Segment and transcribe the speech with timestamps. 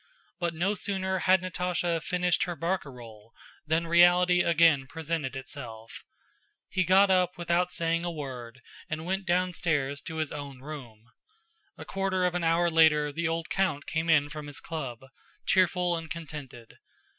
[0.39, 3.33] But no sooner had Natásha finished her barcarolle
[3.67, 6.05] than reality again presented itself.
[6.69, 11.11] He got up without saying a word and went downstairs to his own room.
[11.77, 15.01] A quarter of an hour later the old count came in from his club,
[15.45, 16.79] cheerful and contented.